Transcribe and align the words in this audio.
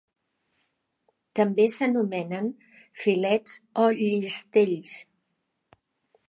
També 1.39 1.67
s'anomenen 1.73 2.49
filets 3.03 3.55
o 3.85 3.87
llistells. 4.01 4.97